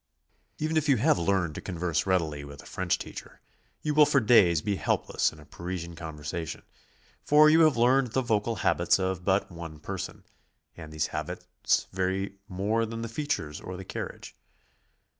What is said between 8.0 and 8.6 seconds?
the vocal